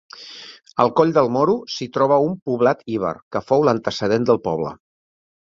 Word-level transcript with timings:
Al 0.85 0.91
Coll 0.99 1.11
del 1.17 1.29
Moro 1.35 1.53
s'hi 1.73 1.87
troba 1.97 2.17
un 2.31 2.33
poblat 2.49 2.81
iber, 2.95 3.13
que 3.37 3.43
fou 3.51 3.69
l'antecedent 3.69 4.27
del 4.33 4.43
poble. 4.51 4.75